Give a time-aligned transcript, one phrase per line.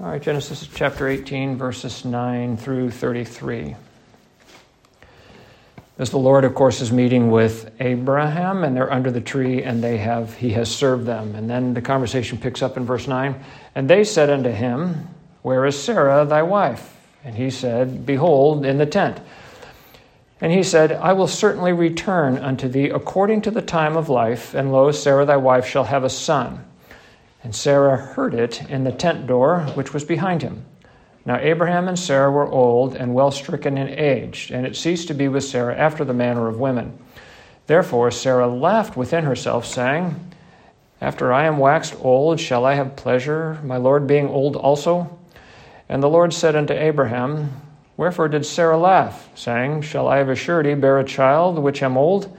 [0.00, 3.76] All right, Genesis chapter 18, verses 9 through 33.
[5.98, 9.84] As the Lord, of course, is meeting with Abraham, and they're under the tree, and
[9.84, 11.34] they have he has served them.
[11.34, 13.44] And then the conversation picks up in verse 9.
[13.74, 15.06] And they said unto him,
[15.42, 16.96] Where is Sarah thy wife?
[17.22, 19.20] And he said, Behold, in the tent.
[20.40, 24.54] And he said, I will certainly return unto thee according to the time of life,
[24.54, 26.64] and lo, Sarah thy wife shall have a son.
[27.42, 30.66] And Sarah heard it in the tent door which was behind him.
[31.24, 35.14] Now Abraham and Sarah were old and well stricken in age, and it ceased to
[35.14, 36.98] be with Sarah after the manner of women.
[37.66, 40.32] Therefore Sarah laughed within herself, saying,
[41.00, 45.18] After I am waxed old, shall I have pleasure, my Lord being old also?
[45.88, 47.60] And the Lord said unto Abraham,
[47.96, 51.98] Wherefore did Sarah laugh, saying, Shall I of a surety bear a child which am
[51.98, 52.34] old?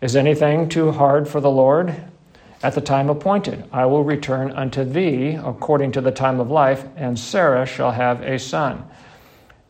[0.00, 2.09] Is anything too hard for the Lord?
[2.62, 6.84] At the time appointed, I will return unto thee according to the time of life,
[6.94, 8.84] and Sarah shall have a son.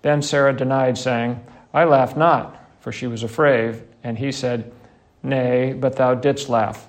[0.02, 1.40] Then Sarah denied, saying,
[1.72, 3.82] I laughed not, for she was afraid.
[4.02, 4.72] And he said,
[5.22, 6.88] Nay, but thou didst laugh.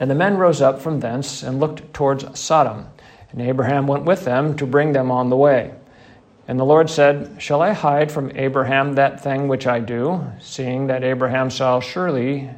[0.00, 2.88] And the men rose up from thence and looked towards Sodom.
[3.30, 5.72] And Abraham went with them to bring them on the way.
[6.48, 10.88] And the Lord said, Shall I hide from Abraham that thing which I do, seeing
[10.88, 12.50] that Abraham shall surely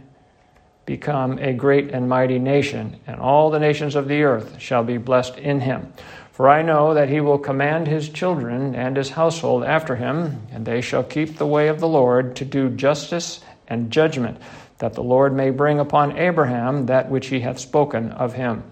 [0.87, 4.99] become a great and mighty nation, and all the nations of the earth shall be
[4.99, 5.93] blessed in him.
[6.33, 10.67] For I know that he will command his children and his household after him, and
[10.67, 14.39] they shall keep the way of the Lord to do justice and judgment,
[14.79, 18.65] that the Lord may bring upon Abraham that which he hath spoken of him.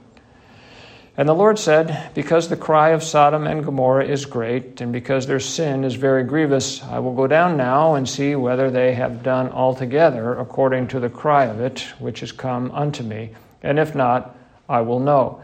[1.14, 5.26] And the Lord said, Because the cry of Sodom and Gomorrah is great, and because
[5.26, 9.22] their sin is very grievous, I will go down now and see whether they have
[9.22, 13.32] done altogether according to the cry of it, which is come unto me.
[13.62, 14.34] And if not,
[14.70, 15.42] I will know.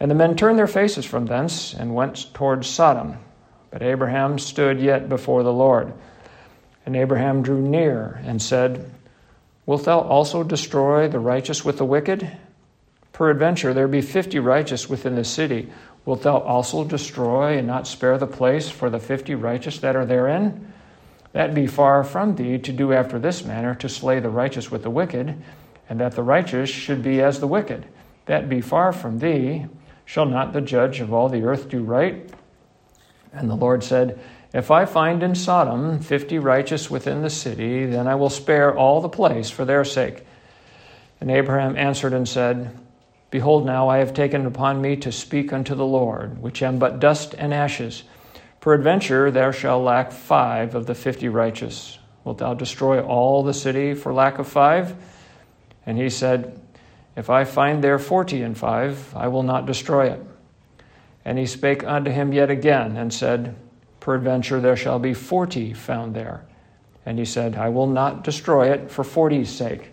[0.00, 3.18] And the men turned their faces from thence and went towards Sodom.
[3.70, 5.92] But Abraham stood yet before the Lord.
[6.84, 8.90] And Abraham drew near and said,
[9.66, 12.28] Wilt thou also destroy the righteous with the wicked?
[13.16, 15.72] Peradventure, there be fifty righteous within the city.
[16.04, 20.04] Wilt thou also destroy and not spare the place for the fifty righteous that are
[20.04, 20.70] therein?
[21.32, 24.82] That be far from thee to do after this manner, to slay the righteous with
[24.82, 25.34] the wicked,
[25.88, 27.86] and that the righteous should be as the wicked.
[28.26, 29.64] That be far from thee.
[30.04, 32.30] Shall not the judge of all the earth do right?
[33.32, 34.20] And the Lord said,
[34.52, 39.00] If I find in Sodom fifty righteous within the city, then I will spare all
[39.00, 40.26] the place for their sake.
[41.18, 42.78] And Abraham answered and said,
[43.30, 47.00] Behold, now I have taken upon me to speak unto the Lord, which am but
[47.00, 48.04] dust and ashes.
[48.60, 51.98] Peradventure there shall lack five of the fifty righteous.
[52.24, 54.94] Wilt thou destroy all the city for lack of five?
[55.84, 56.60] And he said,
[57.16, 60.20] If I find there forty and five, I will not destroy it.
[61.24, 63.56] And he spake unto him yet again, and said,
[64.00, 66.46] Peradventure there shall be forty found there.
[67.04, 69.90] And he said, I will not destroy it for forty's sake.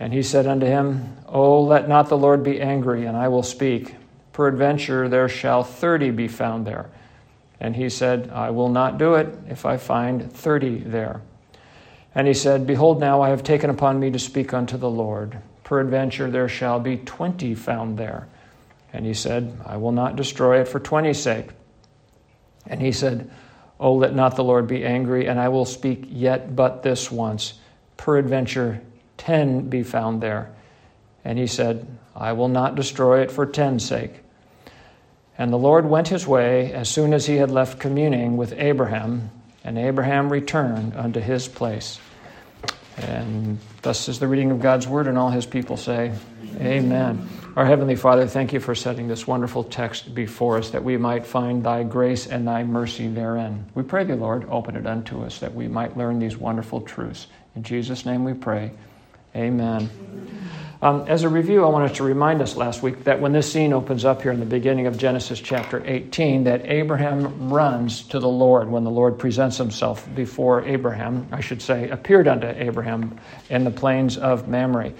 [0.00, 3.42] And he said unto him, Oh, let not the Lord be angry, and I will
[3.42, 3.94] speak.
[4.32, 6.90] Peradventure there shall thirty be found there.
[7.60, 11.20] And he said, I will not do it if I find thirty there.
[12.14, 15.38] And he said, Behold, now I have taken upon me to speak unto the Lord.
[15.62, 18.26] Peradventure there shall be twenty found there.
[18.94, 21.50] And he said, I will not destroy it for twenty's sake.
[22.66, 23.30] And he said,
[23.78, 27.54] Oh, let not the Lord be angry, and I will speak yet but this once.
[27.98, 28.80] Peradventure
[29.20, 30.50] ten be found there.
[31.24, 31.86] And he said,
[32.16, 34.12] I will not destroy it for ten's sake.
[35.36, 39.30] And the Lord went his way as soon as he had left communing with Abraham,
[39.62, 41.98] and Abraham returned unto his place.
[42.96, 46.12] And thus is the reading of God's word, and all his people say,
[46.56, 47.28] Amen.
[47.56, 51.26] Our Heavenly Father, thank you for setting this wonderful text before us that we might
[51.26, 53.66] find thy grace and thy mercy therein.
[53.74, 57.26] We pray thee, Lord, open it unto us that we might learn these wonderful truths.
[57.56, 58.72] In Jesus' name we pray.
[59.34, 59.88] Amen.
[60.82, 63.74] Um, as a review, I wanted to remind us last week that when this scene
[63.74, 68.28] opens up here in the beginning of Genesis chapter 18, that Abraham runs to the
[68.28, 73.64] Lord when the Lord presents himself before Abraham, I should say, appeared unto Abraham in
[73.64, 74.92] the plains of Mamre.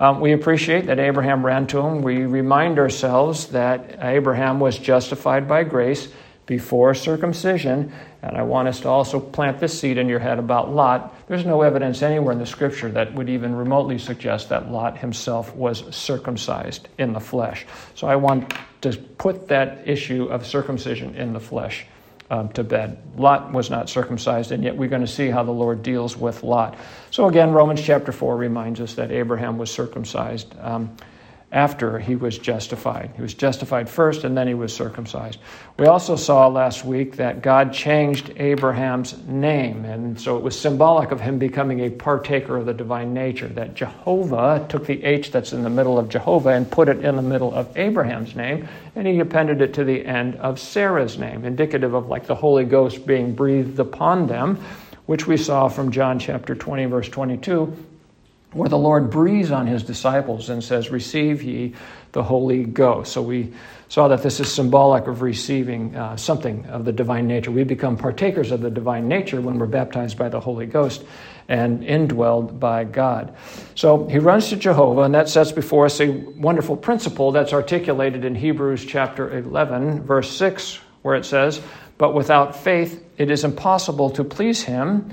[0.00, 2.02] Um, we appreciate that Abraham ran to him.
[2.02, 6.08] We remind ourselves that Abraham was justified by grace
[6.46, 7.92] before circumcision.
[8.22, 11.14] And I want us to also plant this seed in your head about Lot.
[11.28, 15.54] There's no evidence anywhere in the scripture that would even remotely suggest that Lot himself
[15.54, 17.64] was circumcised in the flesh.
[17.94, 21.86] So I want to put that issue of circumcision in the flesh
[22.30, 22.98] um, to bed.
[23.16, 26.42] Lot was not circumcised, and yet we're going to see how the Lord deals with
[26.42, 26.76] Lot.
[27.10, 30.54] So again, Romans chapter 4 reminds us that Abraham was circumcised.
[30.60, 30.96] Um,
[31.50, 33.10] after he was justified.
[33.16, 35.38] He was justified first and then he was circumcised.
[35.78, 41.10] We also saw last week that God changed Abraham's name, and so it was symbolic
[41.10, 43.48] of him becoming a partaker of the divine nature.
[43.48, 47.16] That Jehovah took the H that's in the middle of Jehovah and put it in
[47.16, 51.44] the middle of Abraham's name, and he appended it to the end of Sarah's name,
[51.44, 54.56] indicative of like the Holy Ghost being breathed upon them,
[55.06, 57.74] which we saw from John chapter 20, verse 22
[58.52, 61.74] where the Lord breathes on his disciples and says, Receive ye
[62.12, 63.12] the Holy Ghost.
[63.12, 63.52] So we
[63.88, 67.50] saw that this is symbolic of receiving uh, something of the divine nature.
[67.50, 71.04] We become partakers of the divine nature when we're baptized by the Holy Ghost
[71.48, 73.34] and indwelled by God.
[73.74, 78.24] So he runs to Jehovah, and that sets before us a wonderful principle that's articulated
[78.24, 81.60] in Hebrews chapter 11, verse 6, where it says,
[81.96, 85.10] But without faith it is impossible to please him.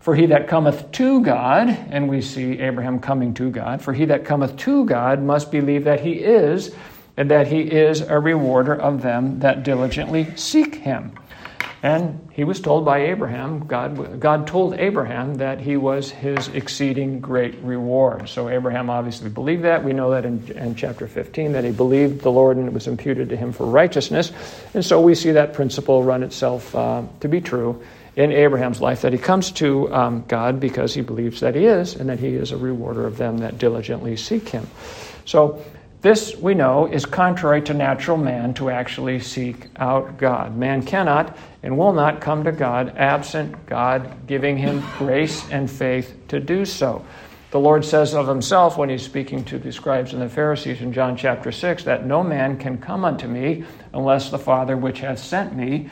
[0.00, 4.06] For he that cometh to God, and we see Abraham coming to God, for he
[4.06, 6.74] that cometh to God must believe that he is,
[7.18, 11.12] and that he is a rewarder of them that diligently seek him.
[11.82, 17.20] And he was told by Abraham, God, God told Abraham that he was his exceeding
[17.20, 18.28] great reward.
[18.28, 19.82] So Abraham obviously believed that.
[19.82, 22.86] We know that in, in chapter 15 that he believed the Lord and it was
[22.86, 24.32] imputed to him for righteousness.
[24.74, 27.82] And so we see that principle run itself uh, to be true
[28.16, 31.94] in Abraham's life that he comes to um, God because he believes that he is,
[31.94, 34.68] and that he is a rewarder of them that diligently seek him.
[35.24, 35.64] So,
[36.02, 40.56] this we know is contrary to natural man to actually seek out God.
[40.56, 46.16] Man cannot and will not come to God absent God giving him grace and faith
[46.28, 47.04] to do so.
[47.50, 50.92] The Lord says of himself when he's speaking to the scribes and the Pharisees in
[50.92, 55.18] John chapter 6 that no man can come unto me unless the Father which hath
[55.18, 55.90] sent me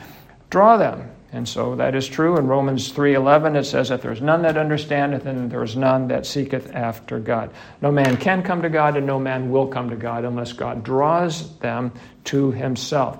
[0.49, 1.11] draw them.
[1.31, 2.37] And so that is true.
[2.37, 6.25] In Romans 3:11 it says that there's none that understandeth and there is none that
[6.25, 7.51] seeketh after God.
[7.81, 10.83] No man can come to God and no man will come to God unless God
[10.83, 11.91] draws them
[12.25, 13.19] to himself.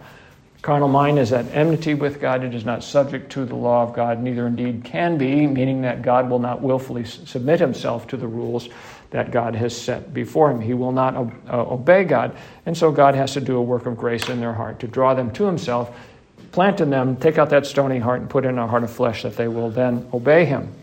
[0.62, 2.44] Carnal mind is at enmity with God.
[2.44, 6.02] It is not subject to the law of God, neither indeed can be, meaning that
[6.02, 8.68] God will not willfully submit himself to the rules
[9.12, 10.60] that God has set before him.
[10.60, 12.36] He will not uh, obey God.
[12.66, 15.14] And so God has to do a work of grace in their heart to draw
[15.14, 15.96] them to himself
[16.52, 19.24] plant in them, take out that stony heart and put in a heart of flesh
[19.24, 20.74] that they will then obey him.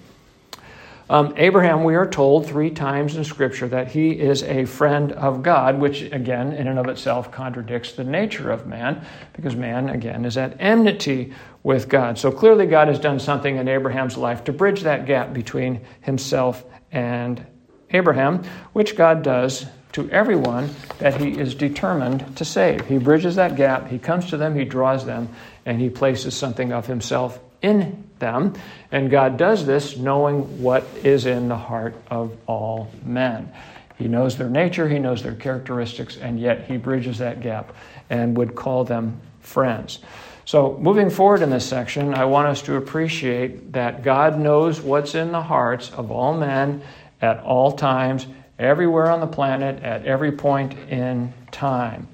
[1.08, 5.40] Um, Abraham, we are told three times in Scripture that he is a friend of
[5.40, 10.24] God, which again, in and of itself, contradicts the nature of man, because man, again,
[10.24, 11.32] is at enmity
[11.62, 12.18] with God.
[12.18, 16.64] So clearly, God has done something in Abraham's life to bridge that gap between himself
[16.90, 17.46] and
[17.90, 18.42] Abraham,
[18.72, 20.68] which God does to everyone
[20.98, 22.84] that he is determined to save.
[22.86, 25.28] He bridges that gap, he comes to them, he draws them,
[25.66, 28.54] and he places something of himself in them.
[28.90, 33.52] And God does this knowing what is in the heart of all men.
[33.98, 37.74] He knows their nature, he knows their characteristics, and yet he bridges that gap
[38.08, 39.98] and would call them friends.
[40.44, 45.16] So, moving forward in this section, I want us to appreciate that God knows what's
[45.16, 46.82] in the hearts of all men
[47.20, 48.26] at all times
[48.58, 52.06] everywhere on the planet at every point in time.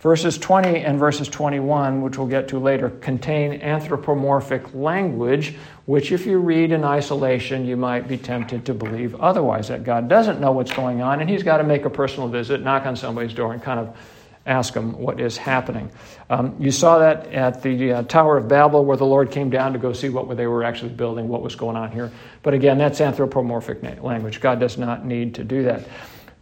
[0.00, 5.56] Verses 20 and verses 21, which we'll get to later, contain anthropomorphic language,
[5.86, 10.08] which, if you read in isolation, you might be tempted to believe otherwise that God
[10.08, 12.94] doesn't know what's going on and He's got to make a personal visit, knock on
[12.94, 13.96] somebody's door, and kind of
[14.46, 15.90] ask them what is happening.
[16.30, 19.72] Um, you saw that at the uh, Tower of Babel, where the Lord came down
[19.72, 22.10] to go see what they were actually building, what was going on here.
[22.42, 24.40] But again, that's anthropomorphic language.
[24.40, 25.86] God does not need to do that.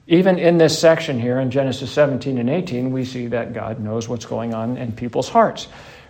[0.09, 4.09] Even in this section here in Genesis 17 and 18, we see that God knows
[4.09, 5.67] what's going on in people's hearts.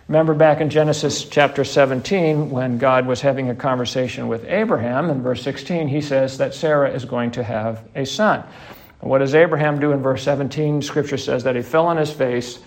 [0.07, 5.23] Remember back in Genesis chapter 17, when God was having a conversation with Abraham, in
[5.23, 8.43] verse 16, he says that Sarah is going to have a son.
[8.99, 10.83] What does Abraham do in verse 17?
[10.83, 12.59] Scripture says that he fell on his face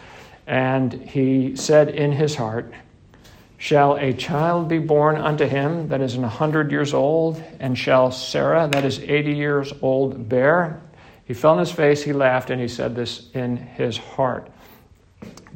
[0.49, 2.72] and he said in his heart,
[3.56, 7.42] Shall a child be born unto him that is an hundred years old?
[7.60, 10.80] And shall Sarah, that is eighty years old, bear?
[11.30, 14.50] He fell on his face, he laughed, and he said this in his heart.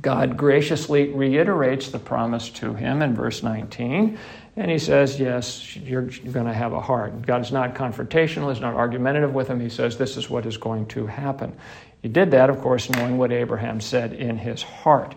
[0.00, 4.16] God graciously reiterates the promise to him in verse 19
[4.54, 7.22] and he says, Yes, you're going to have a heart.
[7.22, 9.58] God is not confrontational, he's not argumentative with him.
[9.58, 11.56] He says, This is what is going to happen.
[12.02, 15.16] He did that, of course, knowing what Abraham said in his heart.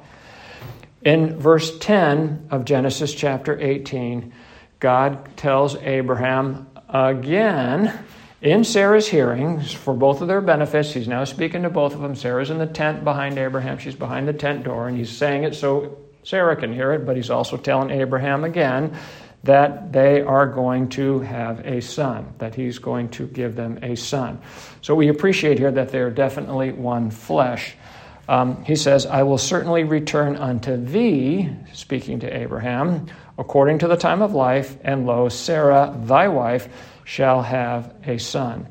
[1.03, 4.33] In verse 10 of Genesis chapter 18,
[4.79, 7.93] God tells Abraham again,
[8.41, 12.15] in Sarah's hearing, for both of their benefits, he's now speaking to both of them.
[12.15, 15.55] Sarah's in the tent behind Abraham, she's behind the tent door, and he's saying it
[15.55, 18.97] so Sarah can hear it, but he's also telling Abraham again
[19.43, 23.95] that they are going to have a son, that he's going to give them a
[23.95, 24.41] son.
[24.81, 27.75] So we appreciate here that they're definitely one flesh.
[28.27, 33.95] Um, he says, I will certainly return unto thee, speaking to Abraham, according to the
[33.95, 36.67] time of life, and lo, Sarah, thy wife,
[37.07, 38.67] shall have a son.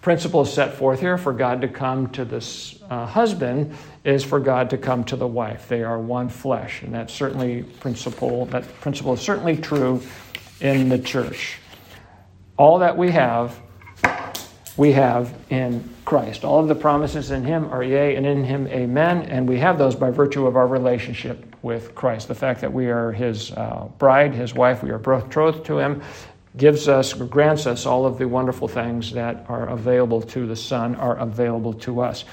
[0.00, 4.70] Principle set forth here for God to come to this uh, husband is for God
[4.70, 5.68] to come to the wife.
[5.68, 8.46] They are one flesh, and that's certainly principle.
[8.46, 10.00] That principle is certainly true
[10.60, 11.58] in the church.
[12.56, 13.60] All that we have,
[14.78, 16.44] we have in Christ.
[16.44, 19.76] All of the promises in Him are yea, and in Him amen, and we have
[19.76, 22.28] those by virtue of our relationship with Christ.
[22.28, 26.00] The fact that we are His uh, bride, His wife, we are betrothed to Him,
[26.56, 30.94] gives us, grants us all of the wonderful things that are available to the Son,
[30.96, 32.24] are available to us.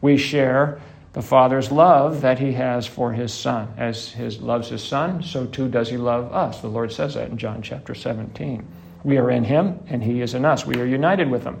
[0.00, 0.80] We share
[1.12, 3.68] the Father's love that he has for his Son.
[3.76, 6.60] As he loves his Son, so too does he love us.
[6.60, 8.66] The Lord says that in John chapter 17.
[9.04, 10.64] We are in him, and he is in us.
[10.64, 11.60] We are united with him.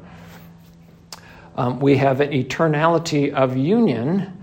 [1.56, 4.42] Um, we have an eternality of union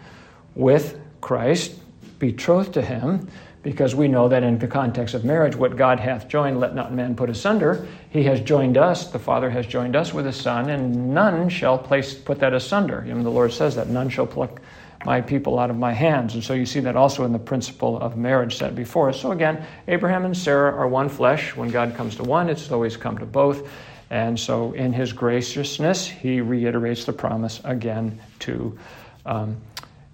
[0.54, 1.80] with Christ,
[2.20, 3.30] betrothed to him,
[3.62, 6.94] because we know that in the context of marriage, what God hath joined, let not
[6.94, 7.88] man put asunder.
[8.10, 11.78] He has joined us, the Father has joined us with his Son, and none shall
[11.78, 13.04] place put that asunder.
[13.08, 14.62] Even the Lord says that none shall pluck
[15.06, 16.34] my people out of my hands.
[16.34, 19.22] And so you see that also in the principle of marriage set before us.
[19.22, 21.56] So again, Abraham and Sarah are one flesh.
[21.56, 23.70] When God comes to one, it's always come to both.
[24.10, 28.78] And so in his graciousness, he reiterates the promise again to
[29.26, 29.58] um,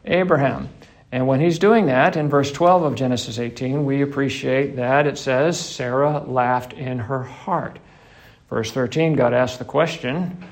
[0.06, 0.70] Abraham.
[1.16, 5.18] And when he's doing that, in verse 12 of Genesis 18, we appreciate that it
[5.18, 7.80] says, Sarah laughed in her heart.
[8.50, 10.44] Verse 13, God asked the question,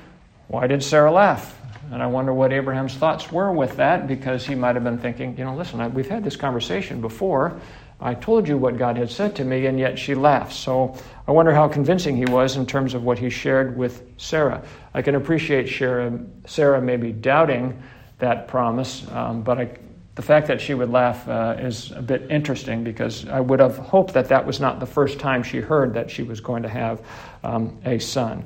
[0.48, 1.54] Why did Sarah laugh?
[1.92, 5.36] And I wonder what Abraham's thoughts were with that because he might have been thinking,
[5.36, 7.60] you know, listen, I, we've had this conversation before.
[8.00, 10.56] I told you what God had said to me, and yet she laughs.
[10.56, 10.96] So
[11.28, 14.62] I wonder how convincing he was in terms of what he shared with Sarah.
[14.94, 17.82] I can appreciate Sarah, Sarah maybe doubting
[18.18, 19.68] that promise, um, but I,
[20.14, 23.76] the fact that she would laugh uh, is a bit interesting because I would have
[23.78, 26.68] hoped that that was not the first time she heard that she was going to
[26.68, 27.02] have
[27.42, 28.44] um, a son.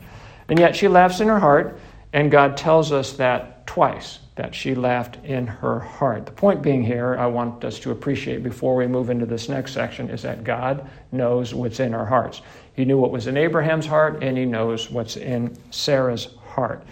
[0.48, 1.78] And yet she laughs in her heart.
[2.12, 6.25] And God tells us that twice, that she laughed in her heart.
[6.25, 9.72] The point being here, I want us to appreciate before we move into this next
[9.72, 12.40] section, is that God knows what's in our hearts.
[12.72, 16.82] He knew what was in Abraham's heart, and He knows what's in Sarah's heart.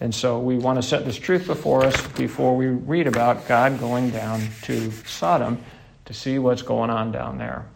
[0.00, 3.80] And so we want to set this truth before us before we read about God
[3.80, 5.58] going down to Sodom
[6.04, 7.66] to see what's going on down there.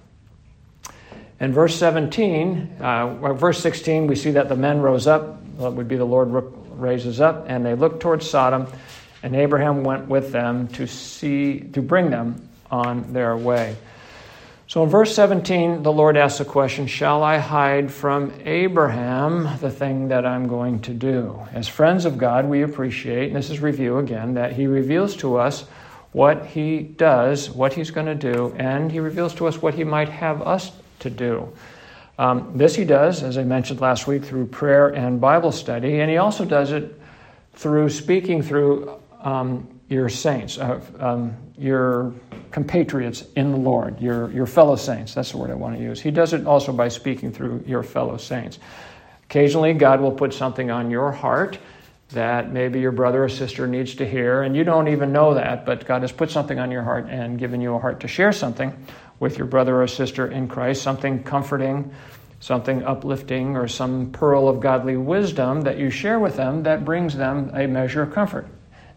[1.41, 5.41] In verse 17, uh, verse 16, we see that the men rose up.
[5.59, 6.29] That would be the Lord
[6.71, 8.69] raises up, and they looked towards Sodom,
[9.25, 13.77] and Abraham went with them to see to bring them on their way.
[14.73, 19.71] So in verse 17, the Lord asks the question Shall I hide from Abraham the
[19.71, 21.47] thing that I'm going to do?
[21.53, 25.37] As friends of God, we appreciate, and this is review again, that He reveals to
[25.37, 25.67] us
[26.13, 29.85] what He does, what He's going to do, and He reveals to us what He
[29.85, 31.53] might have us to do.
[32.19, 36.11] Um, this he does, as I mentioned last week, through prayer and Bible study, and
[36.11, 36.99] he also does it
[37.53, 42.15] through speaking through um, your saints, uh, um, your
[42.51, 45.15] compatriots in the Lord, your, your fellow saints.
[45.15, 46.01] That's the word I want to use.
[46.01, 48.59] He does it also by speaking through your fellow saints.
[49.25, 51.59] Occasionally, God will put something on your heart
[52.11, 55.65] that maybe your brother or sister needs to hear, and you don't even know that,
[55.65, 58.33] but God has put something on your heart and given you a heart to share
[58.33, 58.75] something
[59.19, 61.91] with your brother or sister in Christ, something comforting,
[62.41, 67.17] something uplifting, or some pearl of godly wisdom that you share with them that brings
[67.17, 68.47] them a measure of comfort.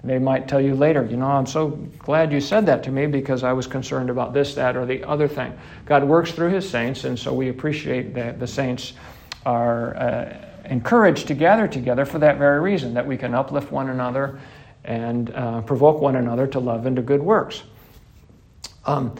[0.05, 1.69] They might tell you later, you know, I'm so
[1.99, 5.03] glad you said that to me because I was concerned about this, that, or the
[5.03, 5.57] other thing.
[5.85, 8.93] God works through his saints, and so we appreciate that the saints
[9.45, 13.89] are uh, encouraged to gather together for that very reason, that we can uplift one
[13.89, 14.39] another
[14.83, 17.63] and uh, provoke one another to love and to good works.
[18.85, 19.15] Um,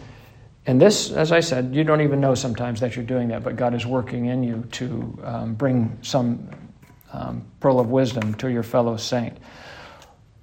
[0.66, 3.56] and this, as I said, you don't even know sometimes that you're doing that, but
[3.56, 6.48] God is working in you to um, bring some
[7.12, 9.36] um, pearl of wisdom to your fellow saint.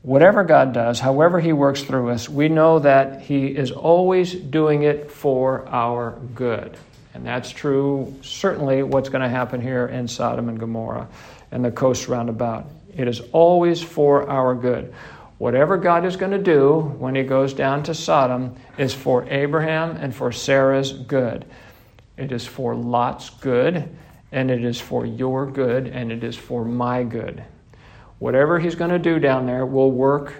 [0.03, 4.83] Whatever God does, however He works through us, we know that He is always doing
[4.83, 6.75] it for our good.
[7.13, 11.07] And that's true, certainly, what's going to happen here in Sodom and Gomorrah
[11.51, 12.67] and the coast roundabout.
[12.97, 14.93] It is always for our good.
[15.37, 19.95] Whatever God is going to do when he goes down to Sodom is for Abraham
[19.97, 21.45] and for Sarah's good.
[22.17, 23.89] It is for Lot's good,
[24.33, 27.41] and it is for your good, and it is for my good.
[28.23, 30.35] Whatever he's going to do down there will work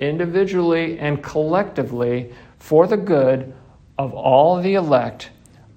[0.00, 3.52] individually and collectively for the good
[3.98, 5.28] of all the elect,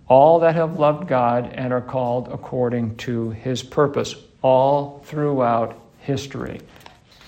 [0.08, 6.62] all that have loved God and are called according to his purpose, all throughout history.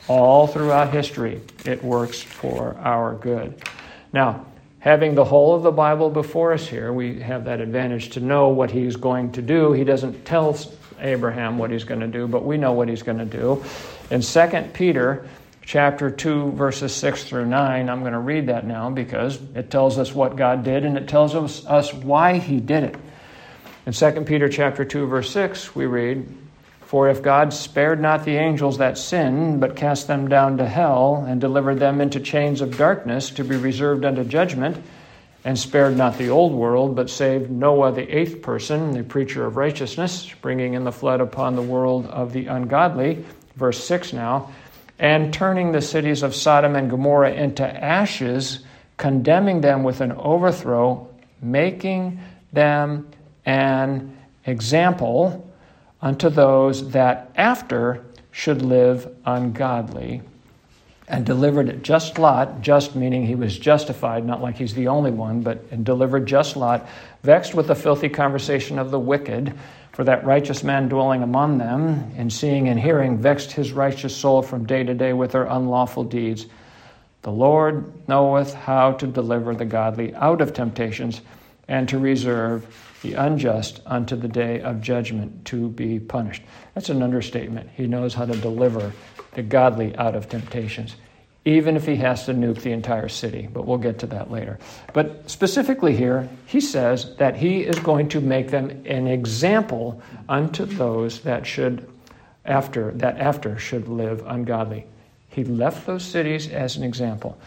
[0.08, 3.62] All throughout history, it works for our good.
[4.14, 4.46] Now,
[4.80, 8.48] having the whole of the Bible before us here, we have that advantage to know
[8.48, 9.74] what he's going to do.
[9.74, 10.58] He doesn't tell
[11.02, 13.62] Abraham what he's going to do, but we know what he's going to do.
[14.12, 15.26] In 2 Peter
[15.62, 19.98] chapter 2 verses 6 through 9, I'm going to read that now because it tells
[19.98, 22.96] us what God did and it tells us, why he did it.
[23.86, 26.28] In 2 Peter chapter 2 verse 6, we read,
[26.82, 31.24] for if God spared not the angels that sinned, but cast them down to hell,
[31.26, 34.76] and delivered them into chains of darkness to be reserved unto judgment,
[35.46, 39.56] and spared not the old world, but saved Noah the eighth person, the preacher of
[39.56, 43.24] righteousness, bringing in the flood upon the world of the ungodly,
[43.56, 44.52] verse 6 now,
[45.00, 48.60] and turning the cities of Sodom and Gomorrah into ashes,
[48.98, 51.08] condemning them with an overthrow,
[51.42, 52.20] making
[52.54, 53.08] them
[53.46, 54.16] an
[54.46, 55.52] example
[56.02, 60.22] unto those that after should live ungodly,
[61.08, 65.42] and delivered just Lot, just meaning he was justified, not like he's the only one,
[65.42, 66.88] but and delivered just Lot,
[67.24, 69.54] vexed with the filthy conversation of the wicked,
[69.92, 74.42] for that righteous man dwelling among them, in seeing and hearing, vexed his righteous soul
[74.42, 76.46] from day to day with their unlawful deeds.
[77.24, 81.22] The Lord knoweth how to deliver the godly out of temptations,
[81.68, 82.66] and to reserve
[83.02, 86.44] the unjust unto the day of judgment to be punished.
[86.74, 87.70] That's an understatement.
[87.76, 88.92] He knows how to deliver
[89.34, 90.96] the godly out of temptations,
[91.44, 93.48] even if he has to nuke the entire city.
[93.52, 94.60] But we'll get to that later.
[94.94, 100.66] But specifically here, he says that he is going to make them an example unto
[100.66, 101.88] those that should
[102.46, 104.86] after that after should live ungodly.
[105.30, 107.38] He left those cities as an example.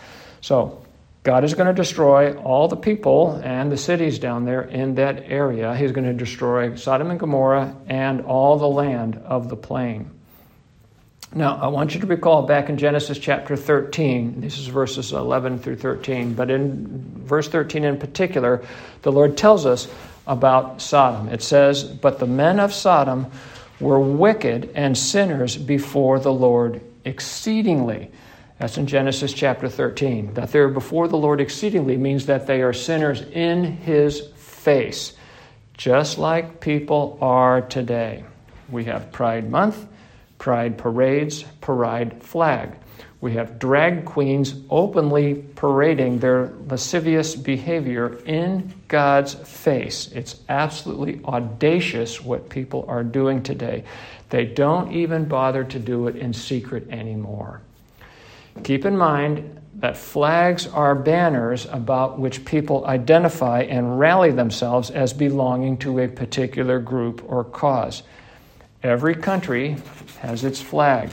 [0.41, 0.85] So
[1.25, 5.25] God is going to destroy all the people and the cities down there in that
[5.25, 5.75] area.
[5.75, 10.11] He's going to destroy Sodom and Gomorrah and all the land of the plain.
[11.37, 15.59] Now, I want you to recall back in Genesis chapter 13, this is verses 11
[15.59, 16.87] through 13, but in
[17.25, 18.65] verse 13 in particular,
[19.03, 19.89] the Lord tells us
[20.29, 21.29] about Sodom.
[21.29, 23.33] It says, But the men of Sodom
[23.81, 28.13] were wicked and sinners before the Lord exceedingly.
[28.61, 30.35] That's in Genesis chapter 13.
[30.35, 35.15] That they're before the Lord exceedingly means that they are sinners in his face,
[35.77, 38.23] just like people are today.
[38.69, 39.89] We have Pride Month,
[40.39, 42.77] Pride parades, Pride flag.
[43.21, 50.13] We have drag queens openly parading their lascivious behavior in God's face.
[50.13, 53.85] It's absolutely audacious what people are doing today.
[54.29, 57.63] They don't even bother to do it in secret anymore.
[58.63, 65.13] Keep in mind that flags are banners about which people identify and rally themselves as
[65.13, 68.03] belonging to a particular group or cause.
[68.85, 69.79] Every country
[70.19, 71.09] has its flag.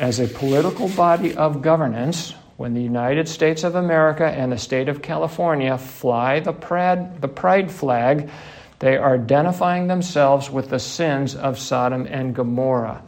[0.00, 4.88] As a political body of governance, when the United States of America and the state
[4.88, 8.30] of California fly the pride, the pride flag,
[8.78, 13.02] they are identifying themselves with the sins of Sodom and Gomorrah,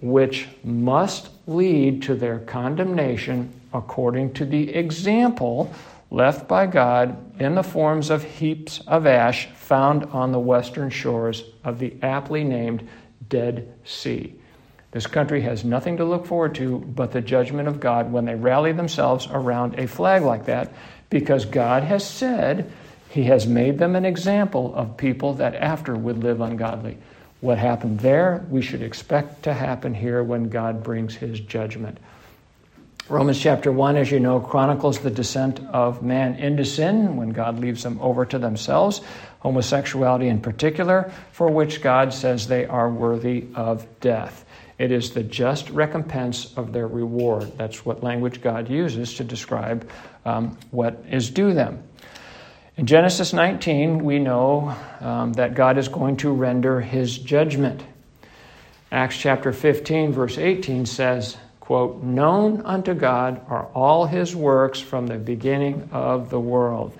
[0.00, 5.74] which must lead to their condemnation according to the example
[6.12, 11.42] left by God in the forms of heaps of ash found on the western shores
[11.64, 12.88] of the aptly named
[13.28, 14.34] Dead Sea.
[14.90, 18.36] This country has nothing to look forward to but the judgment of God when they
[18.36, 20.72] rally themselves around a flag like that
[21.10, 22.70] because God has said
[23.08, 26.98] He has made them an example of people that after would live ungodly.
[27.40, 31.98] What happened there, we should expect to happen here when God brings his judgment.
[33.06, 37.58] Romans chapter 1, as you know, chronicles the descent of man into sin when God
[37.58, 39.02] leaves them over to themselves,
[39.44, 44.44] homosexuality in particular, for which God says they are worthy of death.
[44.78, 47.52] It is the just recompense of their reward.
[47.58, 49.88] That's what language God uses to describe
[50.24, 51.82] um, what is due them.
[52.76, 57.84] In Genesis 19, we know um, that God is going to render his judgment.
[58.90, 65.06] Acts chapter 15, verse 18 says, quote, Known unto God are all his works from
[65.06, 66.96] the beginning of the world.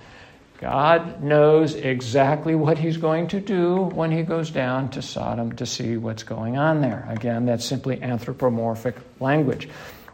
[0.58, 5.66] God knows exactly what he's going to do when he goes down to Sodom to
[5.66, 7.06] see what's going on there.
[7.10, 9.68] Again, that's simply anthropomorphic language.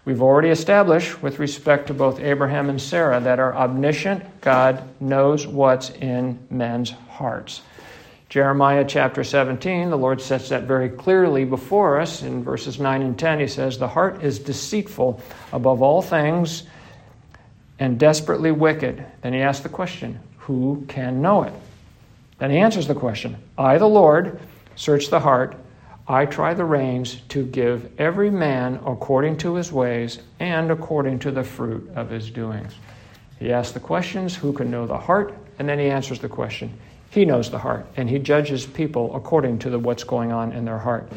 [0.05, 5.47] We've already established with respect to both Abraham and Sarah that our omniscient God knows
[5.47, 7.61] what's in men's hearts.
[8.31, 12.23] Jeremiah chapter 17, the Lord sets that very clearly before us.
[12.23, 15.21] In verses 9 and 10, he says, The heart is deceitful
[15.53, 16.63] above all things
[17.81, 19.05] and desperately wicked.
[19.23, 20.21] Then he asks the question,
[20.51, 21.53] Who can know it?
[22.41, 24.41] Then he answers the question I, the Lord,
[24.75, 25.55] search the heart.
[26.09, 31.31] I try the reins to give every man according to his ways and according to
[31.31, 32.75] the fruit of his doings.
[33.39, 35.37] He asks the questions who can know the heart?
[35.61, 36.77] And then he answers the question.
[37.11, 40.65] He knows the heart, and he judges people according to the, what's going on in
[40.65, 41.13] their heart.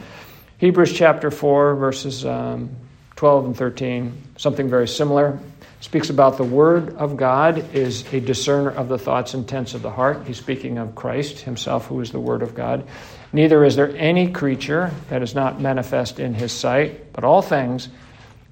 [0.59, 2.69] Hebrews chapter 4, verses um,
[3.15, 5.39] 12 and 13, something very similar.
[5.83, 9.81] Speaks about the Word of God is a discerner of the thoughts and intents of
[9.81, 10.25] the heart.
[10.25, 12.87] He's speaking of Christ himself, who is the Word of God.
[13.33, 17.89] Neither is there any creature that is not manifest in his sight, but all things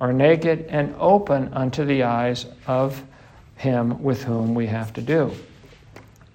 [0.02, 3.02] are naked and open unto the eyes of
[3.56, 5.32] him with whom we have to do.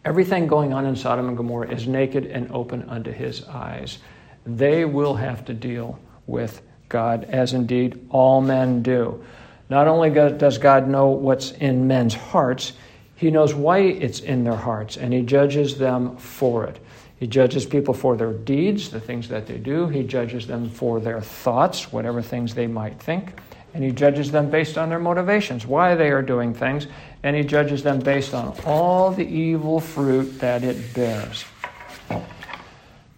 [0.02, 3.98] Everything going on in Sodom and Gomorrah is naked and open unto his eyes
[4.46, 9.24] they will have to deal with God, as indeed all men do.
[9.68, 12.72] Not only does God know what's in men's hearts,
[13.16, 16.78] He knows why it's in their hearts, and He judges them for it.
[17.18, 19.88] He judges people for their deeds, the things that they do.
[19.88, 23.40] He judges them for their thoughts, whatever things they might think.
[23.74, 26.86] And He judges them based on their motivations, why they are doing things.
[27.22, 31.44] And He judges them based on all the evil fruit that it bears.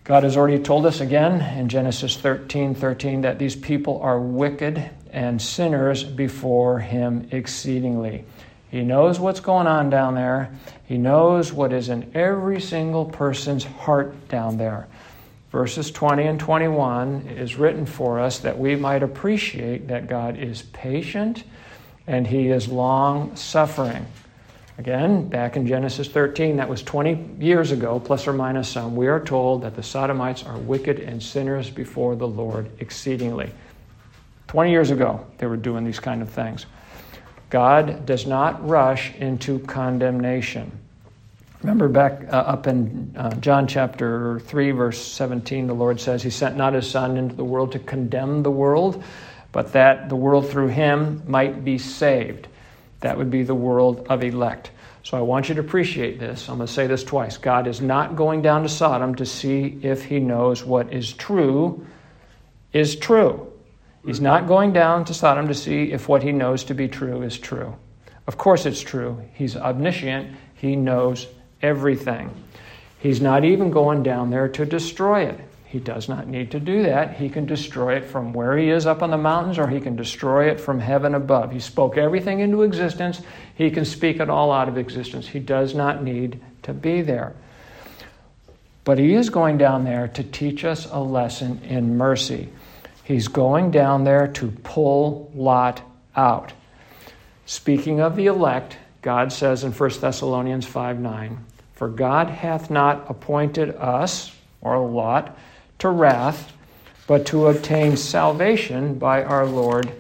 [0.05, 4.89] God has already told us again in Genesis 13 13 that these people are wicked
[5.13, 8.25] and sinners before Him exceedingly.
[8.71, 10.51] He knows what's going on down there,
[10.87, 14.89] He knows what is in every single person's heart down there.
[15.51, 20.63] Verses 20 and 21 is written for us that we might appreciate that God is
[20.63, 21.45] patient
[22.07, 24.07] and He is long suffering.
[24.79, 29.09] Again, back in Genesis 13, that was 20 years ago, plus or minus some, we
[29.09, 33.51] are told that the Sodomites are wicked and sinners before the Lord exceedingly.
[34.49, 36.67] 20 years ago, they were doing these kind of things.
[37.51, 40.73] God does not rush into condemnation.
[41.63, 46.31] Remember back uh, up in uh, John chapter 3, verse 17, the Lord says, He
[46.31, 49.03] sent not His Son into the world to condemn the world,
[49.51, 52.49] but that the world through Him might be saved.
[53.01, 54.71] That would be the world of elect.
[55.03, 56.49] So I want you to appreciate this.
[56.49, 57.39] I'm going to say this twice.
[57.39, 61.87] God is not going down to Sodom to see if he knows what is true
[62.73, 63.51] is true.
[64.09, 67.21] He's not going down to Sodom to see if what he knows to be true
[67.21, 67.77] is true.
[68.27, 69.23] Of course, it's true.
[69.35, 71.27] He's omniscient, he knows
[71.61, 72.31] everything.
[73.01, 75.39] He's not even going down there to destroy it.
[75.67, 77.19] He does not need to do that.
[77.19, 79.95] He can destroy it from where he is up on the mountains, or he can
[79.95, 81.53] destroy it from heaven above.
[81.53, 83.21] He spoke everything into existence.
[83.57, 85.29] He can speak it all out of existence.
[85.29, 87.35] He does not need to be there.
[88.85, 92.49] But he is going down there to teach us a lesson in mercy.
[93.09, 95.81] He's going down there to pull Lot
[96.15, 96.53] out.
[97.47, 101.39] Speaking of the elect, God says in 1 Thessalonians 5 9,
[101.73, 105.39] For God hath not appointed us, or Lot,
[105.79, 106.53] to wrath,
[107.07, 109.91] but to obtain salvation by our Lord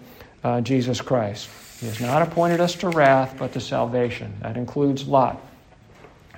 [0.44, 1.48] uh, Jesus Christ.
[1.80, 4.36] He has not appointed us to wrath, but to salvation.
[4.42, 5.40] That includes Lot.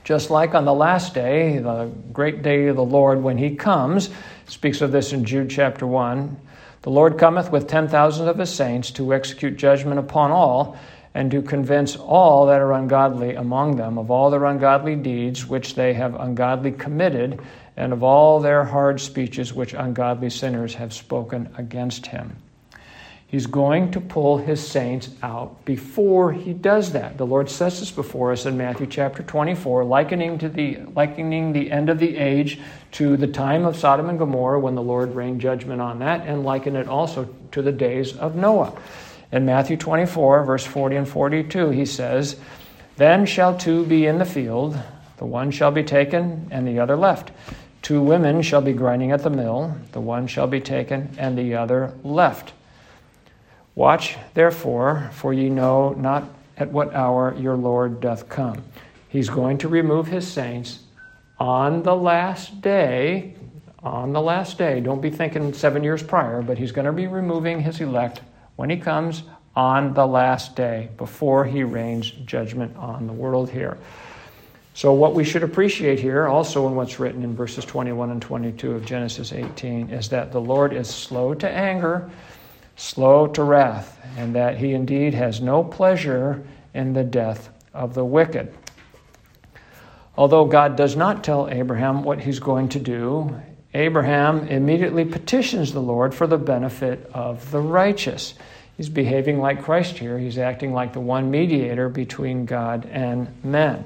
[0.04, 4.10] Just like on the last day, the great day of the Lord, when he comes,
[4.46, 6.36] speaks of this in Jude chapter 1.
[6.82, 10.76] The Lord cometh with ten thousands of his saints to execute judgment upon all,
[11.14, 15.74] and to convince all that are ungodly among them of all their ungodly deeds which
[15.74, 17.40] they have ungodly committed,
[17.76, 22.36] and of all their hard speeches which ungodly sinners have spoken against him.
[23.30, 27.16] He's going to pull his saints out before he does that.
[27.16, 31.70] The Lord says this before us in Matthew chapter 24, likening, to the, likening the
[31.70, 32.58] end of the age
[32.92, 36.42] to the time of Sodom and Gomorrah when the Lord rained judgment on that, and
[36.42, 38.76] liken it also to the days of Noah.
[39.30, 42.34] In Matthew 24, verse 40 and 42, he says,
[42.96, 44.76] Then shall two be in the field,
[45.18, 47.30] the one shall be taken and the other left.
[47.80, 51.54] Two women shall be grinding at the mill, the one shall be taken, and the
[51.54, 52.54] other left.
[53.80, 56.24] Watch, therefore, for ye know not
[56.58, 58.62] at what hour your Lord doth come.
[59.08, 60.80] He's going to remove his saints
[61.38, 63.36] on the last day.
[63.82, 64.80] On the last day.
[64.80, 68.20] Don't be thinking seven years prior, but he's going to be removing his elect
[68.56, 69.22] when he comes
[69.56, 73.78] on the last day before he rains judgment on the world here.
[74.74, 78.72] So, what we should appreciate here, also in what's written in verses 21 and 22
[78.72, 82.10] of Genesis 18, is that the Lord is slow to anger,
[82.80, 88.04] slow to wrath, and that he indeed has no pleasure in the death of the
[88.04, 88.52] wicked.
[90.16, 93.38] Although God does not tell Abraham what he's going to do,
[93.74, 98.32] Abraham immediately petitions the Lord for the benefit of the righteous.
[98.78, 100.18] He's behaving like Christ here.
[100.18, 103.84] He's acting like the one mediator between God and men.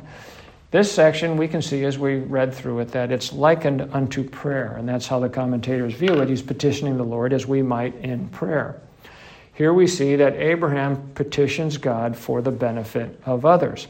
[0.74, 4.74] This section we can see as we read through it that it's likened unto prayer,
[4.76, 6.28] and that's how the commentators view it.
[6.28, 8.82] He's petitioning the Lord as we might in prayer.
[9.52, 13.87] Here we see that Abraham petitions God for the benefit of others.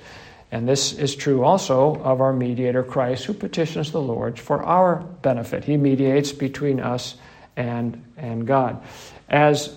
[0.53, 4.97] And this is true also of our mediator Christ, who petitions the Lord for our
[5.23, 5.65] benefit.
[5.65, 7.15] He mediates between us
[7.57, 8.83] and, and God.
[9.31, 9.75] As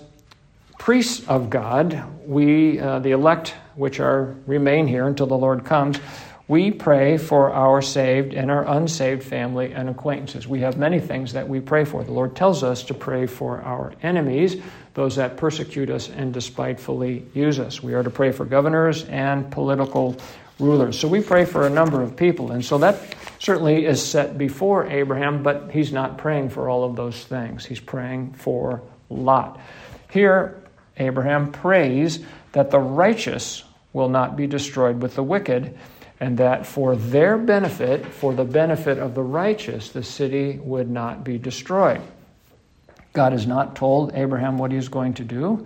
[0.77, 6.01] priests of God, we, uh, the elect, which are remain here until the Lord comes,
[6.47, 10.47] we pray for our saved and our unsaved family and acquaintances.
[10.47, 12.03] We have many things that we pray for.
[12.03, 14.55] The Lord tells us to pray for our enemies,
[14.93, 17.83] those that persecute us and despitefully use us.
[17.83, 20.15] We are to pray for governors and political
[20.57, 20.97] rulers.
[20.97, 22.53] So we pray for a number of people.
[22.53, 22.97] And so that
[23.39, 27.65] certainly is set before Abraham, but he's not praying for all of those things.
[27.65, 29.59] He's praying for Lot.
[30.11, 30.63] Here,
[30.95, 32.19] Abraham prays
[32.53, 35.77] that the righteous will not be destroyed with the wicked
[36.19, 41.23] and that for their benefit, for the benefit of the righteous, the city would not
[41.23, 42.01] be destroyed.
[43.13, 45.65] God has not told Abraham what he's going to do.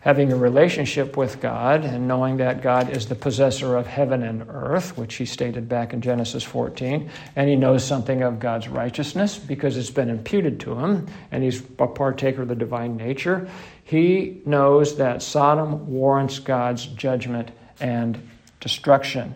[0.00, 4.46] Having a relationship with God and knowing that God is the possessor of heaven and
[4.48, 9.36] earth, which he stated back in Genesis 14, and he knows something of God's righteousness
[9.36, 13.48] because it's been imputed to him, and he's a partaker of the divine nature.
[13.82, 17.50] He knows that Sodom warrants God's judgment
[17.80, 18.20] and
[18.60, 19.34] destruction.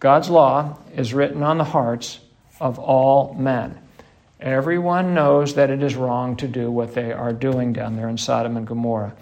[0.00, 2.20] God's law is written on the hearts
[2.60, 3.78] of all men.
[4.40, 8.16] Everyone knows that it is wrong to do what they are doing down there in
[8.16, 9.14] Sodom and Gomorrah.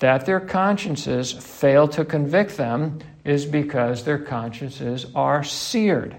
[0.00, 6.16] That their consciences fail to convict them is because their consciences are seared.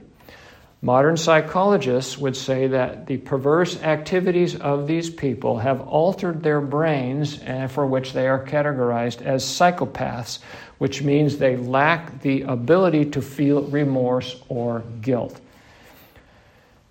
[0.81, 7.39] Modern psychologists would say that the perverse activities of these people have altered their brains,
[7.39, 10.37] and for which they are categorized as psychopaths,
[10.77, 15.41] which means they lack the ability to feel remorse or guilt.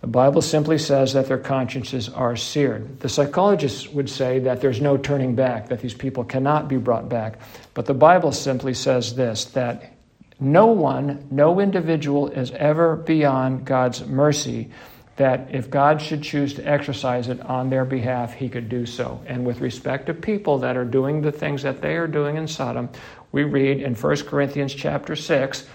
[0.00, 3.00] The Bible simply says that their consciences are seared.
[3.00, 7.08] The psychologists would say that there's no turning back, that these people cannot be brought
[7.08, 7.38] back.
[7.72, 9.95] But the Bible simply says this that
[10.38, 14.70] no one, no individual is ever beyond God's mercy,
[15.16, 19.22] that if God should choose to exercise it on their behalf, he could do so.
[19.26, 22.46] And with respect to people that are doing the things that they are doing in
[22.46, 22.90] Sodom,
[23.32, 25.66] we read in 1 Corinthians chapter 6,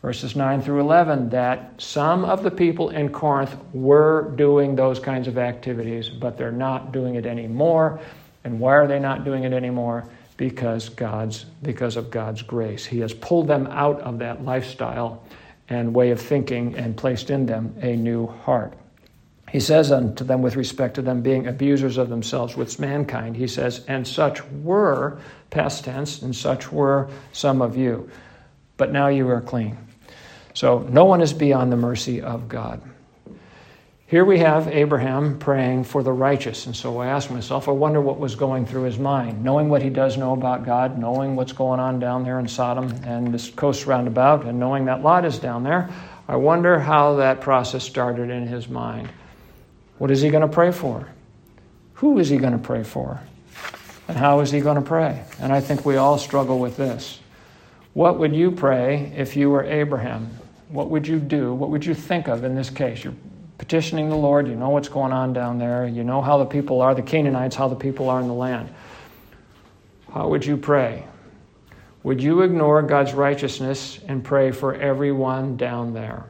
[0.00, 5.26] verses 9 through 11, that some of the people in Corinth were doing those kinds
[5.26, 7.98] of activities, but they're not doing it anymore.
[8.44, 10.06] And why are they not doing it anymore?
[10.36, 12.84] Because God's because of God's grace.
[12.84, 15.22] He has pulled them out of that lifestyle
[15.68, 18.74] and way of thinking and placed in them a new heart.
[19.50, 23.46] He says unto them, with respect to them being abusers of themselves with mankind, he
[23.46, 25.20] says, And such were,
[25.50, 28.10] past tense, and such were some of you.
[28.76, 29.78] But now you are clean.
[30.54, 32.82] So no one is beyond the mercy of God.
[34.14, 36.66] Here we have Abraham praying for the righteous.
[36.66, 39.82] And so I ask myself, I wonder what was going through his mind, knowing what
[39.82, 43.50] he does know about God, knowing what's going on down there in Sodom and this
[43.50, 45.90] coast roundabout, and knowing that Lot is down there.
[46.28, 49.08] I wonder how that process started in his mind.
[49.98, 51.08] What is he going to pray for?
[51.94, 53.20] Who is he going to pray for?
[54.06, 55.24] And how is he going to pray?
[55.40, 57.18] And I think we all struggle with this.
[57.94, 60.30] What would you pray if you were Abraham?
[60.68, 61.52] What would you do?
[61.52, 63.02] What would you think of in this case?
[63.02, 63.14] You're
[63.58, 64.48] petitioning the Lord.
[64.48, 65.86] You know what's going on down there.
[65.86, 68.72] You know how the people are, the Canaanites, how the people are in the land.
[70.12, 71.06] How would you pray?
[72.02, 76.26] Would you ignore God's righteousness and pray for everyone down there?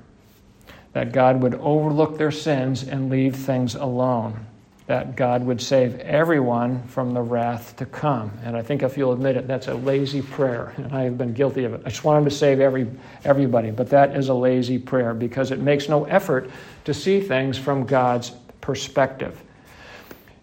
[0.94, 4.46] that God would overlook their sins and leave things alone,
[4.87, 8.31] that God would save everyone from the wrath to come.
[8.44, 11.33] And I think if you'll admit it, that's a lazy prayer, and I have been
[11.33, 11.83] guilty of it.
[11.87, 12.90] I just want him to save every,
[13.25, 16.51] everybody, but that is a lazy prayer because it makes no effort
[16.85, 19.42] to see things from God's perspective.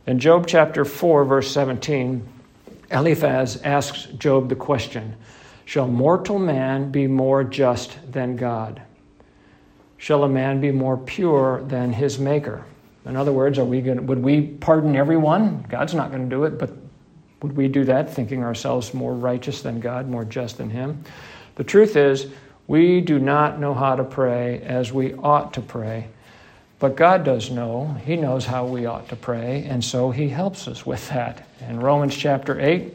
[0.07, 2.27] In Job chapter 4, verse 17,
[2.89, 5.15] Eliphaz asks Job the question
[5.65, 8.81] Shall mortal man be more just than God?
[10.01, 12.65] shall a man be more pure than his maker?
[13.05, 15.65] In other words, are we going would we pardon everyone?
[15.69, 16.71] God's not going to do it, but
[17.41, 21.03] would we do that thinking ourselves more righteous than God, more just than him?
[21.55, 22.27] The truth is,
[22.67, 26.07] we do not know how to pray as we ought to pray.
[26.79, 27.95] But God does know.
[28.05, 31.47] He knows how we ought to pray, and so He helps us with that.
[31.67, 32.91] In Romans chapter 8,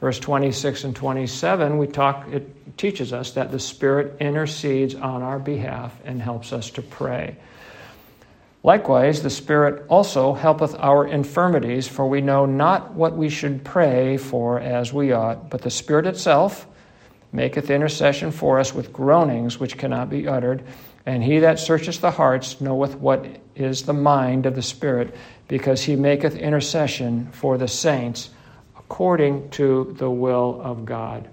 [0.00, 5.38] verse 26 and 27, we talk, it teaches us that the Spirit intercedes on our
[5.38, 7.36] behalf and helps us to pray.
[8.64, 14.16] Likewise, the Spirit also helpeth our infirmities, for we know not what we should pray
[14.16, 16.66] for as we ought, but the Spirit itself
[17.32, 20.62] maketh intercession for us with groanings which cannot be uttered.
[21.06, 25.16] And he that searcheth the hearts knoweth what is the mind of the Spirit,
[25.48, 28.30] because he maketh intercession for the saints
[28.78, 31.28] according to the will of God.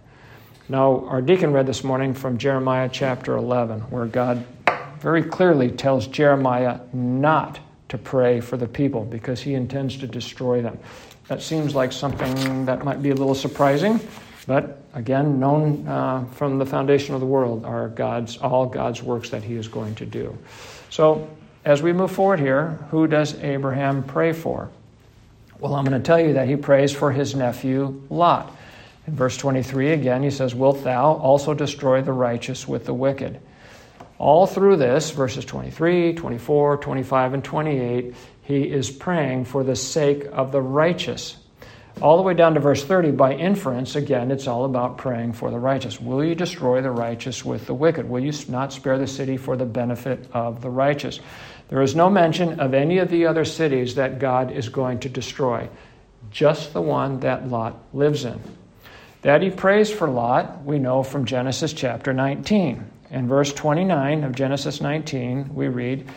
[0.67, 4.45] Now, our deacon read this morning from Jeremiah chapter 11, where God
[4.99, 7.59] very clearly tells Jeremiah not
[7.89, 10.77] to pray for the people because he intends to destroy them.
[11.27, 13.99] That seems like something that might be a little surprising,
[14.47, 19.29] but again, known uh, from the foundation of the world are God's all God's works
[19.29, 20.38] that He is going to do.
[20.89, 21.29] So,
[21.65, 24.69] as we move forward here, who does Abraham pray for?
[25.59, 28.55] Well, I'm going to tell you that he prays for his nephew Lot.
[29.07, 33.41] In verse 23, again, he says, Wilt thou also destroy the righteous with the wicked?
[34.19, 40.25] All through this, verses 23, 24, 25, and 28, he is praying for the sake
[40.34, 41.38] of the righteous.
[42.01, 45.49] All the way down to verse 30, by inference, again, it's all about praying for
[45.51, 46.01] the righteous.
[46.01, 48.10] Will you destroy the righteous with the wicked?
[48.10, 51.21] Will you not spare the city for the benefit of the righteous?
[51.69, 55.10] There is no mention of any of the other cities that God is going to
[55.10, 55.69] destroy,
[56.29, 58.41] just the one that Lot lives in.
[59.21, 62.98] That he prays for Lot, we know from Genesis chapter 19.
[63.12, 66.08] In verse 29 of Genesis 19, we read,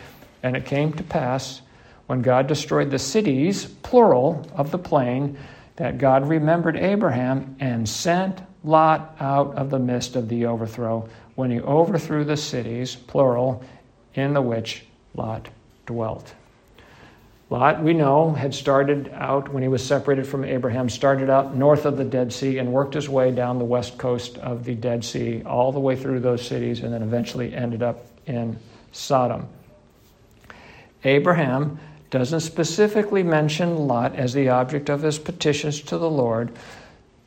[0.43, 1.61] And it came to pass,
[2.07, 5.37] when God destroyed the cities, plural, of the plain,
[5.77, 11.51] that God remembered Abraham and sent Lot out of the midst of the overthrow when
[11.51, 13.63] he overthrew the cities, plural,
[14.13, 15.49] in the which Lot
[15.85, 16.33] dwelt.
[17.53, 21.85] Lot, we know, had started out when he was separated from Abraham, started out north
[21.85, 25.05] of the Dead Sea and worked his way down the west coast of the Dead
[25.05, 28.57] Sea, all the way through those cities, and then eventually ended up in
[28.91, 29.47] Sodom.
[31.03, 31.77] Abraham
[32.09, 36.51] doesn't specifically mention Lot as the object of his petitions to the Lord,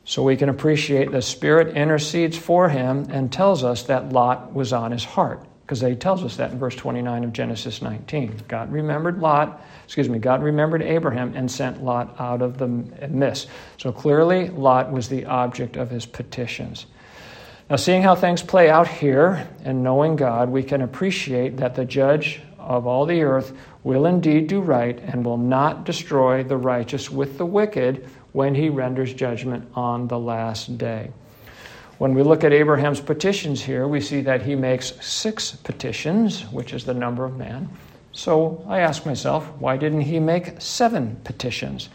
[0.03, 4.73] so we can appreciate the Spirit intercedes for him and tells us that Lot was
[4.73, 8.43] on his heart because he tells us that in verse 29 of Genesis 19.
[8.47, 12.67] God remembered Lot, excuse me, God remembered Abraham and sent Lot out of the
[13.09, 13.49] mist.
[13.75, 16.85] So clearly, Lot was the object of his petitions.
[17.69, 21.83] Now, seeing how things play out here and knowing God, we can appreciate that the
[21.83, 23.51] judge of all the earth
[23.83, 28.69] will indeed do right and will not destroy the righteous with the wicked when he
[28.69, 31.11] renders judgment on the last day.
[31.97, 36.73] When we look at Abraham's petitions here, we see that he makes six petitions, which
[36.73, 37.69] is the number of man.
[38.11, 41.89] So I ask myself, why didn't he make seven petitions?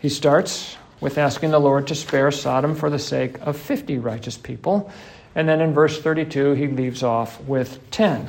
[0.00, 4.36] He starts with asking the Lord to spare Sodom for the sake of 50 righteous
[4.36, 4.90] people.
[5.36, 8.28] And then in verse 32, he leaves off with 10.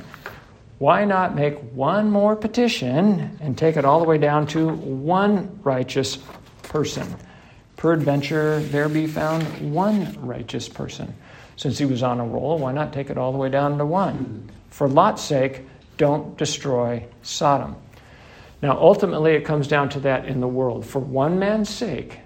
[0.78, 5.60] Why not make one more petition and take it all the way down to one
[5.64, 6.20] righteous
[6.62, 7.16] person?
[7.78, 11.14] Peradventure, there be found one righteous person.
[11.56, 13.86] Since he was on a roll, why not take it all the way down to
[13.86, 14.50] one?
[14.70, 15.62] For Lot's sake,
[15.98, 17.76] don't destroy Sodom.
[18.62, 20.86] Now, ultimately, it comes down to that in the world.
[20.86, 22.20] For one man's sake,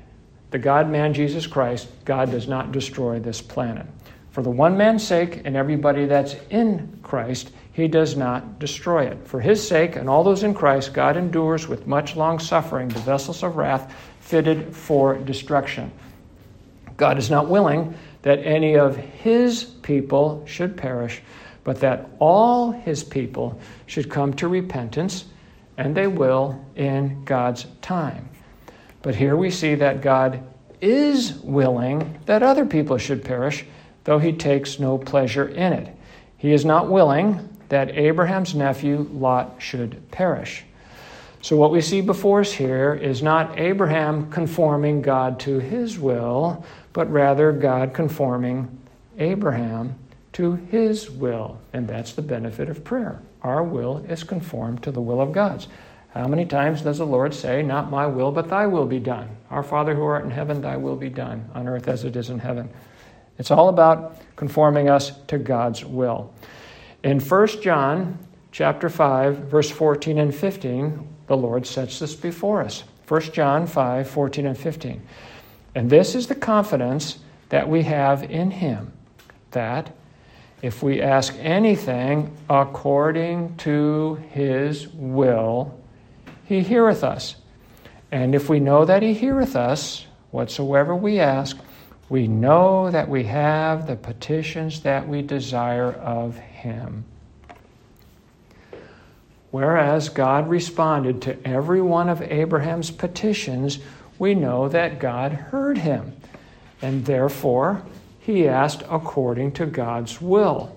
[0.52, 3.86] the God man Jesus Christ, God does not destroy this planet.
[4.32, 9.28] For the one man's sake and everybody that's in Christ, he does not destroy it.
[9.28, 13.00] For his sake and all those in Christ, God endures with much long suffering the
[13.00, 15.92] vessels of wrath fitted for destruction.
[16.96, 21.22] God is not willing that any of his people should perish,
[21.64, 25.26] but that all his people should come to repentance,
[25.78, 28.30] and they will in God's time.
[29.02, 30.44] But here we see that God
[30.80, 33.66] is willing that other people should perish,
[34.04, 35.96] though he takes no pleasure in it.
[36.38, 40.64] He is not willing that Abraham's nephew Lot should perish.
[41.44, 46.64] So, what we see before us here is not Abraham conforming God to his will,
[46.94, 48.80] but rather God conforming
[49.18, 49.96] Abraham
[50.34, 51.60] to his will.
[51.74, 53.22] And that's the benefit of prayer.
[53.42, 55.68] Our will is conformed to the will of God's.
[56.14, 59.36] How many times does the Lord say, Not my will, but thy will be done?
[59.50, 62.30] Our Father who art in heaven, thy will be done, on earth as it is
[62.30, 62.70] in heaven.
[63.40, 66.34] It's all about conforming us to God's will.
[67.04, 68.20] In 1 John
[68.52, 72.84] chapter 5, verse 14 and 15, the Lord sets this before us.
[73.08, 75.02] 1 John 5 14 and 15.
[75.76, 78.92] And this is the confidence that we have in Him
[79.52, 79.96] that
[80.62, 85.80] if we ask anything according to His will,
[86.44, 87.38] He heareth us.
[88.12, 91.58] And if we know that He heareth us, whatsoever we ask,
[92.10, 97.06] we know that we have the petitions that we desire of Him.
[99.52, 103.80] Whereas God responded to every one of Abraham's petitions,
[104.18, 106.14] we know that God heard him.
[106.82, 107.84] And therefore,
[108.20, 110.76] he asked according to God's will.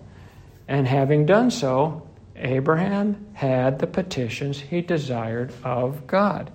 [0.67, 2.07] And having done so,
[2.37, 6.51] Abraham had the petitions he desired of God.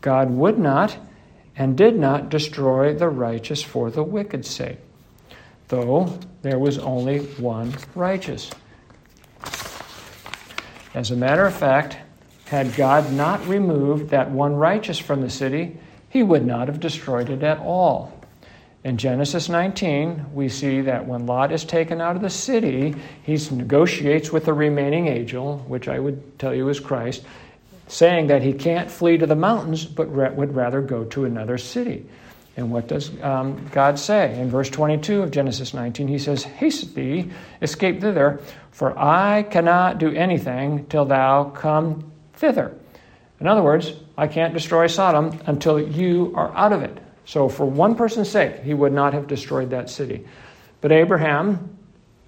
[0.00, 0.96] God would not
[1.56, 4.78] and did not destroy the righteous for the wicked's sake,
[5.68, 8.50] though there was only one righteous.
[10.94, 11.96] As a matter of fact,
[12.46, 15.76] had God not removed that one righteous from the city,
[16.08, 18.12] he would not have destroyed it at all.
[18.84, 23.38] In Genesis 19, we see that when Lot is taken out of the city, he
[23.50, 27.24] negotiates with the remaining angel, which I would tell you is Christ,
[27.88, 32.06] saying that he can't flee to the mountains, but would rather go to another city.
[32.56, 34.38] And what does um, God say?
[34.38, 37.30] In verse 22 of Genesis 19, he says, Haste thee,
[37.60, 38.40] escape thither,
[38.70, 42.76] for I cannot do anything till thou come thither.
[43.40, 46.98] In other words, I can't destroy Sodom until you are out of it.
[47.26, 50.24] So, for one person's sake, he would not have destroyed that city.
[50.80, 51.76] But Abraham,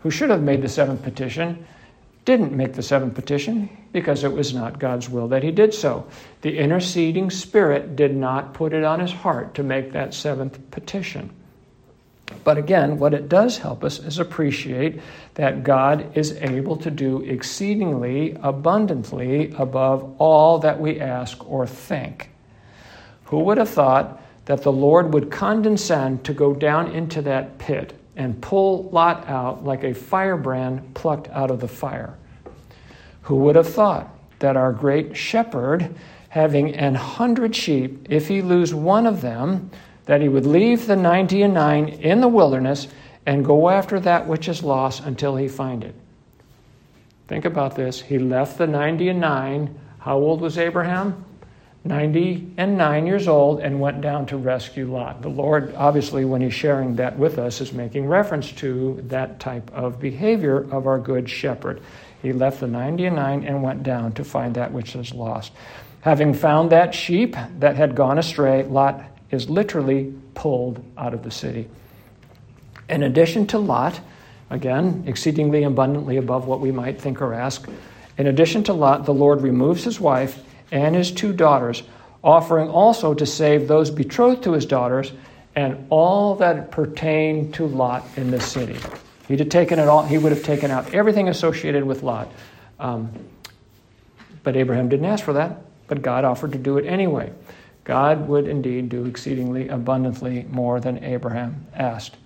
[0.00, 1.66] who should have made the seventh petition,
[2.26, 6.06] didn't make the seventh petition because it was not God's will that he did so.
[6.42, 11.30] The interceding spirit did not put it on his heart to make that seventh petition.
[12.42, 15.00] But again, what it does help us is appreciate
[15.34, 22.30] that God is able to do exceedingly abundantly above all that we ask or think.
[23.26, 27.94] Who would have thought that the Lord would condescend to go down into that pit
[28.16, 32.14] and pull Lot out like a firebrand plucked out of the fire.
[33.22, 34.08] Who would have thought
[34.38, 35.94] that our great shepherd,
[36.28, 39.70] having an hundred sheep, if he lose one of them,
[40.06, 42.88] that he would leave the ninety and nine in the wilderness
[43.26, 45.94] and go after that which is lost until he find it?
[47.26, 48.00] Think about this.
[48.00, 49.78] He left the ninety and nine.
[49.98, 51.24] How old was Abraham?
[51.88, 55.22] 90 and 9 years old and went down to rescue Lot.
[55.22, 59.70] The Lord, obviously, when He's sharing that with us, is making reference to that type
[59.72, 61.82] of behavior of our good shepherd.
[62.22, 65.52] He left the 90 and 9 and went down to find that which is lost.
[66.00, 71.30] Having found that sheep that had gone astray, Lot is literally pulled out of the
[71.30, 71.68] city.
[72.88, 74.00] In addition to Lot,
[74.50, 77.68] again, exceedingly abundantly above what we might think or ask,
[78.18, 81.82] in addition to Lot, the Lord removes his wife and his two daughters,
[82.22, 85.12] offering also to save those betrothed to his daughters
[85.54, 88.76] and all that pertained to Lot in the city.
[89.28, 92.30] He'd have taken it all, he would have taken out everything associated with Lot.
[92.78, 93.10] Um,
[94.42, 97.32] but Abraham didn't ask for that, but God offered to do it anyway.
[97.84, 102.16] God would indeed do exceedingly abundantly more than Abraham asked.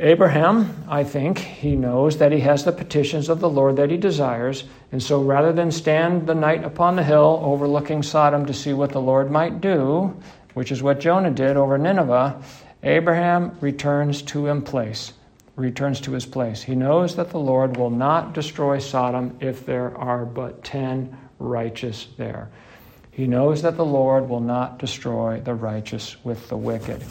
[0.00, 3.96] Abraham, I think, he knows that he has the petitions of the Lord that he
[3.96, 4.64] desires,
[4.94, 8.92] and so rather than stand the night upon the hill overlooking Sodom to see what
[8.92, 10.16] the Lord might do,
[10.52, 12.40] which is what Jonah did over Nineveh,
[12.84, 15.12] Abraham returns to him place,
[15.56, 16.62] returns to his place.
[16.62, 22.06] He knows that the Lord will not destroy Sodom if there are but 10 righteous
[22.16, 22.48] there.
[23.10, 27.02] He knows that the Lord will not destroy the righteous with the wicked.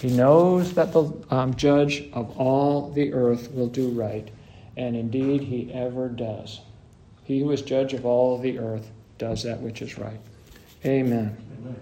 [0.00, 4.30] He knows that the um, judge of all the earth will do right,
[4.78, 6.62] and indeed he ever does.
[7.28, 10.18] He who is judge of all the earth does that which is right.
[10.86, 11.36] Amen.
[11.60, 11.76] Amen.